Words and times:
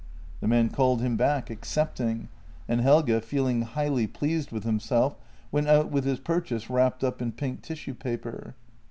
The 0.39 0.47
man 0.47 0.69
called 0.69 1.01
him 1.01 1.15
back, 1.15 1.51
ac 1.51 1.59
cepting, 1.61 2.25
and 2.67 2.81
Helge, 2.81 3.21
feeling 3.23 3.61
highly 3.61 4.07
pleased 4.07 4.51
with 4.51 4.63
himself, 4.63 5.15
went 5.51 5.67
out 5.67 5.91
with 5.91 6.05
his 6.05 6.17
purchase 6.19 6.71
wrapped 6.71 7.03
up 7.03 7.21
in 7.21 7.31
pink 7.33 7.61
tissue 7.61 7.93
paper. 7.93 8.55